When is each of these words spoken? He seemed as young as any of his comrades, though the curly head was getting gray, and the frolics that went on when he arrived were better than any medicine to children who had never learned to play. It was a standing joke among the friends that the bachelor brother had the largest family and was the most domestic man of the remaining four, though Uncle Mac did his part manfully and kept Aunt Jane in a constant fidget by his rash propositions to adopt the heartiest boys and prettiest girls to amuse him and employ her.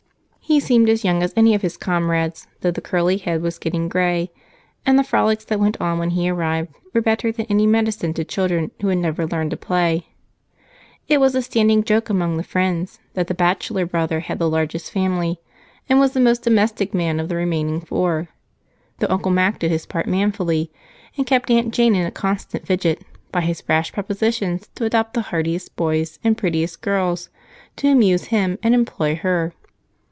He 0.43 0.59
seemed 0.59 0.89
as 0.89 1.05
young 1.05 1.23
as 1.23 1.31
any 1.37 1.55
of 1.55 1.61
his 1.61 1.77
comrades, 1.77 2.45
though 2.59 2.71
the 2.71 2.81
curly 2.81 3.15
head 3.15 3.41
was 3.41 3.57
getting 3.57 3.87
gray, 3.87 4.31
and 4.85 4.99
the 4.99 5.03
frolics 5.05 5.45
that 5.45 5.61
went 5.61 5.79
on 5.79 5.97
when 5.97 6.09
he 6.09 6.27
arrived 6.29 6.75
were 6.93 6.99
better 6.99 7.31
than 7.31 7.45
any 7.47 7.65
medicine 7.65 8.13
to 8.15 8.25
children 8.25 8.71
who 8.81 8.89
had 8.89 8.97
never 8.97 9.25
learned 9.25 9.51
to 9.51 9.55
play. 9.57 10.07
It 11.07 11.21
was 11.21 11.35
a 11.35 11.41
standing 11.41 11.85
joke 11.85 12.09
among 12.09 12.35
the 12.35 12.43
friends 12.43 12.99
that 13.13 13.27
the 13.27 13.33
bachelor 13.33 13.85
brother 13.85 14.19
had 14.19 14.39
the 14.39 14.49
largest 14.49 14.91
family 14.91 15.39
and 15.87 16.01
was 16.01 16.11
the 16.11 16.19
most 16.19 16.43
domestic 16.43 16.93
man 16.93 17.21
of 17.21 17.29
the 17.29 17.37
remaining 17.37 17.79
four, 17.79 18.27
though 18.99 19.07
Uncle 19.09 19.31
Mac 19.31 19.57
did 19.59 19.71
his 19.71 19.85
part 19.85 20.05
manfully 20.05 20.69
and 21.15 21.25
kept 21.25 21.49
Aunt 21.49 21.73
Jane 21.73 21.95
in 21.95 22.05
a 22.05 22.11
constant 22.11 22.67
fidget 22.67 23.05
by 23.31 23.39
his 23.39 23.63
rash 23.69 23.93
propositions 23.93 24.67
to 24.75 24.83
adopt 24.83 25.13
the 25.13 25.21
heartiest 25.31 25.77
boys 25.77 26.19
and 26.25 26.37
prettiest 26.37 26.81
girls 26.81 27.29
to 27.77 27.87
amuse 27.87 28.25
him 28.25 28.57
and 28.61 28.75
employ 28.75 29.15
her. 29.15 29.53